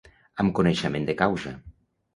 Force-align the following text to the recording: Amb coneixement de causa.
Amb 0.43 0.55
coneixement 0.61 1.07
de 1.11 1.19
causa. 1.23 1.57